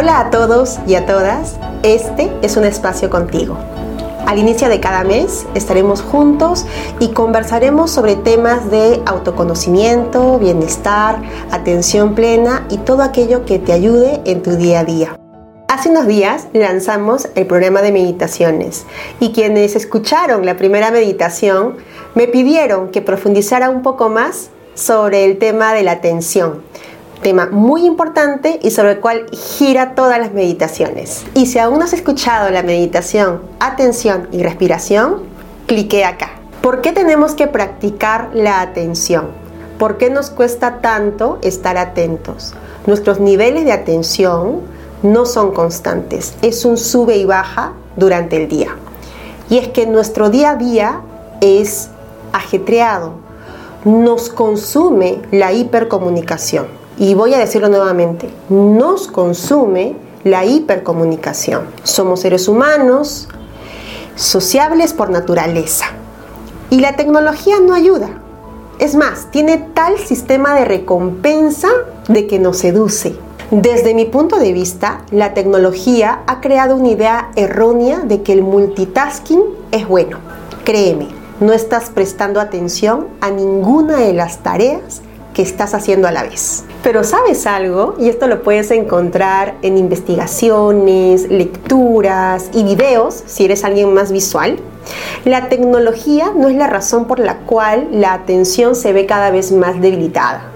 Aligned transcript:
Hola 0.00 0.18
a 0.18 0.30
todos 0.30 0.78
y 0.86 0.94
a 0.94 1.04
todas, 1.04 1.58
este 1.82 2.32
es 2.40 2.56
un 2.56 2.64
espacio 2.64 3.10
contigo. 3.10 3.58
Al 4.26 4.38
inicio 4.38 4.70
de 4.70 4.80
cada 4.80 5.04
mes 5.04 5.44
estaremos 5.54 6.00
juntos 6.00 6.64
y 7.00 7.08
conversaremos 7.08 7.90
sobre 7.90 8.16
temas 8.16 8.70
de 8.70 9.02
autoconocimiento, 9.04 10.38
bienestar, 10.38 11.20
atención 11.50 12.14
plena 12.14 12.66
y 12.70 12.78
todo 12.78 13.02
aquello 13.02 13.44
que 13.44 13.58
te 13.58 13.74
ayude 13.74 14.22
en 14.24 14.42
tu 14.42 14.56
día 14.56 14.80
a 14.80 14.84
día. 14.84 15.20
Hace 15.68 15.90
unos 15.90 16.06
días 16.06 16.46
lanzamos 16.54 17.28
el 17.34 17.46
programa 17.46 17.82
de 17.82 17.92
meditaciones 17.92 18.86
y 19.20 19.32
quienes 19.32 19.76
escucharon 19.76 20.46
la 20.46 20.56
primera 20.56 20.90
meditación 20.90 21.76
me 22.14 22.26
pidieron 22.26 22.88
que 22.88 23.02
profundizara 23.02 23.68
un 23.68 23.82
poco 23.82 24.08
más 24.08 24.48
sobre 24.72 25.26
el 25.26 25.36
tema 25.36 25.74
de 25.74 25.82
la 25.82 25.92
atención 25.92 26.62
tema 27.20 27.48
muy 27.50 27.84
importante 27.84 28.58
y 28.62 28.70
sobre 28.70 28.92
el 28.92 29.00
cual 29.00 29.26
gira 29.30 29.94
todas 29.94 30.18
las 30.18 30.32
meditaciones. 30.32 31.24
Y 31.34 31.46
si 31.46 31.58
aún 31.58 31.78
no 31.78 31.84
has 31.84 31.92
escuchado 31.92 32.50
la 32.50 32.62
meditación, 32.62 33.42
atención 33.60 34.28
y 34.32 34.42
respiración, 34.42 35.22
clique 35.66 36.04
acá. 36.04 36.30
¿Por 36.62 36.80
qué 36.80 36.92
tenemos 36.92 37.34
que 37.34 37.46
practicar 37.46 38.30
la 38.34 38.60
atención? 38.60 39.28
¿Por 39.78 39.96
qué 39.96 40.10
nos 40.10 40.30
cuesta 40.30 40.80
tanto 40.80 41.38
estar 41.42 41.78
atentos? 41.78 42.54
Nuestros 42.86 43.20
niveles 43.20 43.64
de 43.64 43.72
atención 43.72 44.60
no 45.02 45.24
son 45.24 45.52
constantes, 45.52 46.34
es 46.42 46.64
un 46.64 46.76
sube 46.76 47.16
y 47.16 47.24
baja 47.24 47.72
durante 47.96 48.36
el 48.36 48.48
día. 48.48 48.76
Y 49.48 49.58
es 49.58 49.68
que 49.68 49.86
nuestro 49.86 50.28
día 50.28 50.50
a 50.50 50.56
día 50.56 51.00
es 51.40 51.88
ajetreado, 52.32 53.14
nos 53.84 54.28
consume 54.28 55.22
la 55.30 55.52
hipercomunicación 55.52 56.79
y 57.00 57.14
voy 57.14 57.32
a 57.32 57.38
decirlo 57.38 57.70
nuevamente, 57.70 58.28
nos 58.50 59.08
consume 59.08 59.96
la 60.22 60.44
hipercomunicación. 60.44 61.62
Somos 61.82 62.20
seres 62.20 62.46
humanos, 62.46 63.26
sociables 64.16 64.92
por 64.92 65.08
naturaleza. 65.08 65.86
Y 66.68 66.80
la 66.80 66.96
tecnología 66.96 67.56
no 67.58 67.72
ayuda. 67.72 68.10
Es 68.78 68.96
más, 68.96 69.30
tiene 69.30 69.56
tal 69.72 69.96
sistema 69.96 70.54
de 70.54 70.66
recompensa 70.66 71.68
de 72.06 72.26
que 72.26 72.38
nos 72.38 72.58
seduce. 72.58 73.16
Desde 73.50 73.94
mi 73.94 74.04
punto 74.04 74.38
de 74.38 74.52
vista, 74.52 75.00
la 75.10 75.32
tecnología 75.32 76.20
ha 76.26 76.42
creado 76.42 76.76
una 76.76 76.88
idea 76.88 77.30
errónea 77.34 78.00
de 78.00 78.20
que 78.22 78.34
el 78.34 78.42
multitasking 78.42 79.42
es 79.72 79.88
bueno. 79.88 80.18
Créeme, 80.64 81.08
no 81.40 81.54
estás 81.54 81.88
prestando 81.88 82.42
atención 82.42 83.06
a 83.22 83.30
ninguna 83.30 83.96
de 83.96 84.12
las 84.12 84.42
tareas 84.42 85.00
que 85.34 85.42
estás 85.42 85.74
haciendo 85.74 86.08
a 86.08 86.12
la 86.12 86.22
vez. 86.22 86.64
Pero 86.82 87.04
sabes 87.04 87.46
algo, 87.46 87.94
y 87.98 88.08
esto 88.08 88.26
lo 88.26 88.42
puedes 88.42 88.70
encontrar 88.70 89.54
en 89.62 89.78
investigaciones, 89.78 91.28
lecturas 91.30 92.50
y 92.52 92.64
videos, 92.64 93.22
si 93.26 93.44
eres 93.44 93.64
alguien 93.64 93.92
más 93.94 94.12
visual, 94.12 94.58
la 95.24 95.48
tecnología 95.48 96.32
no 96.34 96.48
es 96.48 96.56
la 96.56 96.66
razón 96.66 97.06
por 97.06 97.18
la 97.18 97.38
cual 97.38 97.88
la 97.92 98.14
atención 98.14 98.74
se 98.74 98.92
ve 98.92 99.06
cada 99.06 99.30
vez 99.30 99.52
más 99.52 99.80
debilitada. 99.80 100.50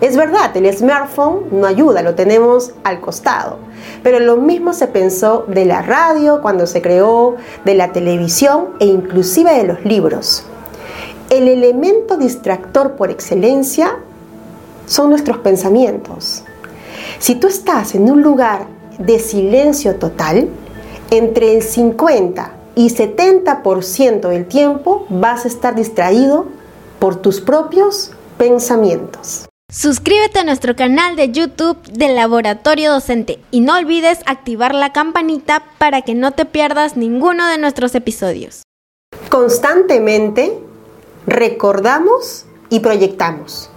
Es 0.00 0.16
verdad, 0.16 0.56
el 0.56 0.72
smartphone 0.72 1.44
no 1.50 1.66
ayuda, 1.66 2.00
lo 2.00 2.14
tenemos 2.14 2.72
al 2.84 3.02
costado, 3.02 3.58
pero 4.02 4.18
lo 4.18 4.38
mismo 4.38 4.72
se 4.72 4.86
pensó 4.86 5.44
de 5.46 5.66
la 5.66 5.82
radio 5.82 6.40
cuando 6.40 6.66
se 6.66 6.80
creó, 6.80 7.36
de 7.66 7.74
la 7.74 7.92
televisión 7.92 8.70
e 8.80 8.86
inclusive 8.86 9.52
de 9.52 9.64
los 9.64 9.84
libros. 9.84 10.44
El 11.30 11.46
elemento 11.46 12.16
distractor 12.16 12.96
por 12.96 13.12
excelencia 13.12 13.96
son 14.86 15.10
nuestros 15.10 15.38
pensamientos. 15.38 16.42
Si 17.20 17.36
tú 17.36 17.46
estás 17.46 17.94
en 17.94 18.10
un 18.10 18.20
lugar 18.20 18.66
de 18.98 19.20
silencio 19.20 19.94
total, 19.94 20.48
entre 21.12 21.54
el 21.54 21.62
50 21.62 22.52
y 22.74 22.88
70% 22.88 24.28
del 24.28 24.46
tiempo 24.46 25.06
vas 25.08 25.44
a 25.44 25.48
estar 25.48 25.76
distraído 25.76 26.46
por 26.98 27.14
tus 27.22 27.40
propios 27.40 28.10
pensamientos. 28.36 29.48
Suscríbete 29.72 30.40
a 30.40 30.44
nuestro 30.44 30.74
canal 30.74 31.14
de 31.14 31.30
YouTube 31.30 31.80
del 31.92 32.16
Laboratorio 32.16 32.90
Docente 32.90 33.38
y 33.52 33.60
no 33.60 33.76
olvides 33.76 34.18
activar 34.26 34.74
la 34.74 34.92
campanita 34.92 35.62
para 35.78 36.02
que 36.02 36.16
no 36.16 36.32
te 36.32 36.44
pierdas 36.44 36.96
ninguno 36.96 37.46
de 37.46 37.58
nuestros 37.58 37.94
episodios. 37.94 38.64
Constantemente 39.28 40.58
recordamos 41.30 42.44
y 42.68 42.80
proyectamos. 42.80 43.70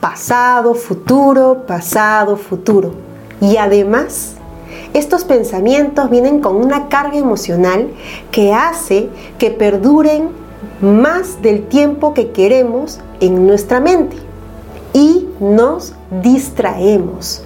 Pasado, 0.00 0.74
futuro, 0.74 1.64
pasado, 1.66 2.36
futuro. 2.36 2.92
Y 3.40 3.58
además, 3.58 4.32
estos 4.94 5.24
pensamientos 5.24 6.08
vienen 6.08 6.40
con 6.40 6.56
una 6.56 6.88
carga 6.88 7.18
emocional 7.18 7.90
que 8.30 8.54
hace 8.54 9.10
que 9.38 9.50
perduren 9.50 10.30
más 10.80 11.42
del 11.42 11.66
tiempo 11.68 12.14
que 12.14 12.30
queremos 12.30 13.00
en 13.20 13.46
nuestra 13.46 13.80
mente 13.80 14.16
y 14.94 15.28
nos 15.40 15.92
distraemos. 16.22 17.42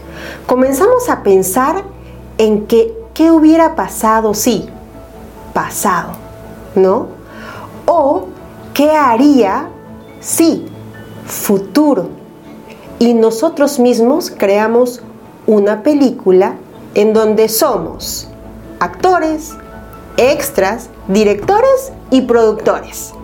Comenzamos 0.47 1.09
a 1.09 1.25
pensar 1.25 1.83
en 2.39 2.67
que 2.67 2.95
qué 3.13 3.33
hubiera 3.33 3.75
pasado 3.75 4.35
si, 4.35 4.69
pasado, 5.53 6.13
¿no? 6.77 7.09
O 7.87 8.29
¿Qué 8.79 8.93
haría 8.93 9.71
si? 10.21 10.65
Futuro. 11.27 12.11
Y 13.01 13.13
nosotros 13.13 13.81
mismos 13.81 14.31
creamos 14.31 15.03
una 15.49 15.83
película 15.83 16.55
en 16.95 17.13
donde 17.13 17.49
somos 17.49 18.29
actores, 18.79 19.55
extras, 20.17 20.91
directores 21.09 21.91
y 22.13 22.21
productores. 22.21 23.15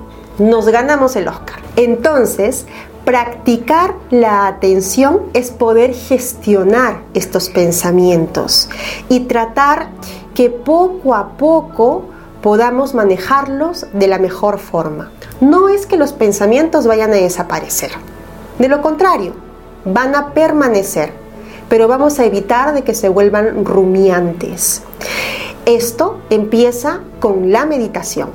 Nos 0.40 0.66
ganamos 0.66 1.14
el 1.14 1.28
Oscar. 1.28 1.60
Entonces, 1.76 2.66
practicar 3.04 3.94
la 4.10 4.48
atención 4.48 5.20
es 5.34 5.52
poder 5.52 5.94
gestionar 5.94 7.02
estos 7.14 7.48
pensamientos 7.48 8.68
y 9.08 9.20
tratar 9.20 9.90
que 10.34 10.50
poco 10.50 11.14
a 11.14 11.36
poco 11.36 12.06
podamos 12.42 12.92
manejarlos 12.92 13.86
de 13.92 14.08
la 14.08 14.18
mejor 14.18 14.58
forma. 14.58 15.12
No 15.40 15.68
es 15.68 15.86
que 15.86 15.96
los 15.96 16.12
pensamientos 16.12 16.86
vayan 16.86 17.10
a 17.10 17.16
desaparecer. 17.16 17.90
De 18.58 18.68
lo 18.68 18.82
contrario, 18.82 19.34
van 19.84 20.14
a 20.14 20.32
permanecer, 20.32 21.12
pero 21.68 21.88
vamos 21.88 22.18
a 22.18 22.24
evitar 22.24 22.72
de 22.74 22.82
que 22.82 22.94
se 22.94 23.08
vuelvan 23.08 23.64
rumiantes. 23.64 24.82
Esto 25.66 26.18
empieza 26.30 27.00
con 27.20 27.50
la 27.50 27.66
meditación 27.66 28.30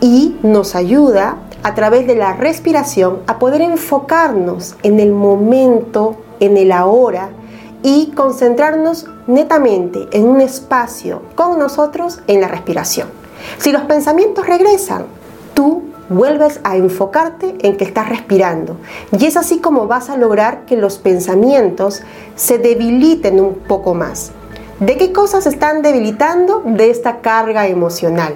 y 0.00 0.36
nos 0.42 0.74
ayuda 0.74 1.36
a 1.62 1.74
través 1.74 2.06
de 2.06 2.16
la 2.16 2.34
respiración 2.34 3.20
a 3.26 3.38
poder 3.38 3.60
enfocarnos 3.60 4.76
en 4.82 5.00
el 5.00 5.12
momento, 5.12 6.16
en 6.38 6.56
el 6.56 6.70
ahora 6.70 7.30
y 7.82 8.12
concentrarnos 8.14 9.06
netamente 9.26 10.06
en 10.12 10.28
un 10.28 10.40
espacio 10.40 11.22
con 11.34 11.58
nosotros 11.58 12.20
en 12.26 12.40
la 12.40 12.48
respiración. 12.48 13.08
Si 13.58 13.72
los 13.72 13.82
pensamientos 13.82 14.46
regresan, 14.46 15.06
tú 15.54 15.85
vuelves 16.08 16.60
a 16.64 16.76
enfocarte 16.76 17.56
en 17.62 17.76
que 17.76 17.84
estás 17.84 18.08
respirando. 18.08 18.76
Y 19.18 19.26
es 19.26 19.36
así 19.36 19.58
como 19.58 19.86
vas 19.86 20.10
a 20.10 20.16
lograr 20.16 20.64
que 20.66 20.76
los 20.76 20.98
pensamientos 20.98 22.02
se 22.34 22.58
debiliten 22.58 23.40
un 23.40 23.54
poco 23.54 23.94
más. 23.94 24.32
¿De 24.80 24.96
qué 24.96 25.12
cosas 25.12 25.46
están 25.46 25.82
debilitando? 25.82 26.62
De 26.64 26.90
esta 26.90 27.20
carga 27.20 27.66
emocional. 27.66 28.34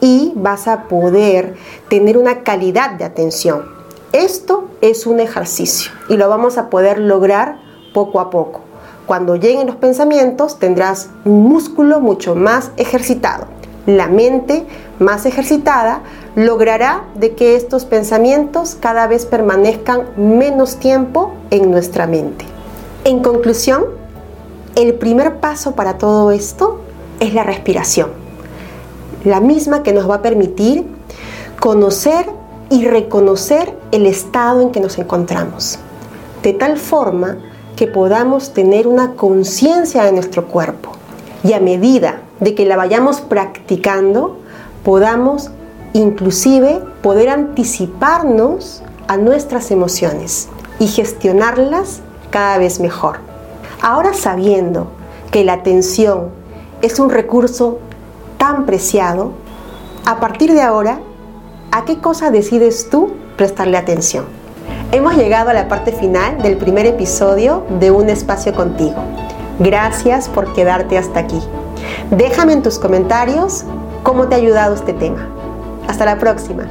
Y 0.00 0.32
vas 0.36 0.66
a 0.68 0.84
poder 0.84 1.54
tener 1.88 2.18
una 2.18 2.42
calidad 2.42 2.90
de 2.92 3.04
atención. 3.04 3.64
Esto 4.12 4.68
es 4.80 5.06
un 5.06 5.20
ejercicio 5.20 5.92
y 6.08 6.16
lo 6.16 6.28
vamos 6.28 6.58
a 6.58 6.70
poder 6.70 6.98
lograr 6.98 7.58
poco 7.92 8.20
a 8.20 8.30
poco. 8.30 8.60
Cuando 9.06 9.36
lleguen 9.36 9.66
los 9.66 9.76
pensamientos 9.76 10.58
tendrás 10.58 11.10
un 11.24 11.42
músculo 11.42 12.00
mucho 12.00 12.34
más 12.34 12.70
ejercitado 12.76 13.46
la 13.86 14.08
mente 14.08 14.66
más 14.98 15.26
ejercitada 15.26 16.02
logrará 16.36 17.04
de 17.14 17.34
que 17.34 17.56
estos 17.56 17.84
pensamientos 17.84 18.76
cada 18.78 19.06
vez 19.06 19.26
permanezcan 19.26 20.02
menos 20.16 20.76
tiempo 20.76 21.32
en 21.50 21.70
nuestra 21.70 22.06
mente. 22.06 22.44
En 23.04 23.20
conclusión, 23.20 23.84
el 24.76 24.94
primer 24.94 25.40
paso 25.40 25.72
para 25.72 25.98
todo 25.98 26.30
esto 26.30 26.80
es 27.20 27.34
la 27.34 27.44
respiración, 27.44 28.10
la 29.24 29.40
misma 29.40 29.82
que 29.82 29.92
nos 29.92 30.08
va 30.08 30.16
a 30.16 30.22
permitir 30.22 30.84
conocer 31.60 32.26
y 32.70 32.86
reconocer 32.86 33.76
el 33.92 34.06
estado 34.06 34.60
en 34.60 34.70
que 34.70 34.80
nos 34.80 34.98
encontramos, 34.98 35.78
de 36.42 36.52
tal 36.52 36.78
forma 36.78 37.38
que 37.76 37.86
podamos 37.86 38.52
tener 38.52 38.86
una 38.86 39.12
conciencia 39.12 40.04
de 40.04 40.12
nuestro 40.12 40.46
cuerpo 40.46 40.90
y 41.42 41.52
a 41.52 41.60
medida 41.60 42.22
de 42.40 42.54
que 42.54 42.64
la 42.64 42.76
vayamos 42.76 43.20
practicando, 43.20 44.38
podamos 44.84 45.50
inclusive 45.94 46.80
poder 47.02 47.30
anticiparnos 47.30 48.82
a 49.08 49.16
nuestras 49.16 49.70
emociones 49.70 50.48
y 50.78 50.88
gestionarlas 50.88 52.00
cada 52.30 52.58
vez 52.58 52.80
mejor. 52.80 53.18
Ahora 53.80 54.12
sabiendo 54.12 54.88
que 55.30 55.44
la 55.44 55.54
atención 55.54 56.30
es 56.82 56.98
un 56.98 57.10
recurso 57.10 57.78
tan 58.38 58.66
preciado, 58.66 59.32
a 60.04 60.20
partir 60.20 60.52
de 60.52 60.60
ahora, 60.60 61.00
¿a 61.70 61.84
qué 61.84 61.98
cosa 61.98 62.30
decides 62.30 62.90
tú 62.90 63.12
prestarle 63.36 63.78
atención? 63.78 64.26
Hemos 64.92 65.16
llegado 65.16 65.50
a 65.50 65.54
la 65.54 65.68
parte 65.68 65.92
final 65.92 66.42
del 66.42 66.56
primer 66.56 66.86
episodio 66.86 67.64
de 67.80 67.90
Un 67.90 68.10
espacio 68.10 68.54
contigo. 68.54 68.96
Gracias 69.58 70.28
por 70.28 70.52
quedarte 70.52 70.98
hasta 70.98 71.20
aquí. 71.20 71.40
Déjame 72.10 72.52
en 72.52 72.62
tus 72.62 72.78
comentarios 72.78 73.64
cómo 74.04 74.28
te 74.28 74.36
ha 74.36 74.38
ayudado 74.38 74.74
este 74.74 74.92
tema. 74.92 75.26
Hasta 75.88 76.04
la 76.04 76.18
próxima. 76.20 76.68